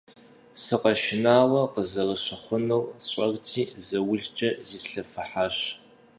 [0.63, 5.57] Сыкъэшынауэ къызэрыщыхъунур сщӀэрти, заулкӀэ зислъэфыхьащ.